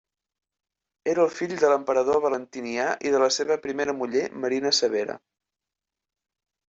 [1.11, 5.19] Era fill de l'emperador Valentinià i de la seva primera muller Marina Severa.